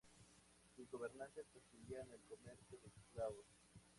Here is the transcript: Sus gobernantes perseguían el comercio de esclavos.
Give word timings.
Sus 0.75 0.89
gobernantes 0.89 1.45
perseguían 1.53 2.07
el 2.11 2.21
comercio 2.27 2.79
de 2.79 2.87
esclavos. 2.87 3.45